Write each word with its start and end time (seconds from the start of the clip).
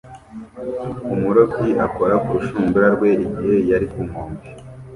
Umurobyi 1.13 1.69
akora 1.85 2.15
ku 2.23 2.29
rushundura 2.37 2.87
rwe 2.95 3.09
igihe 3.25 3.53
yari 3.69 3.85
ku 3.91 3.99
nkombe 4.07 4.41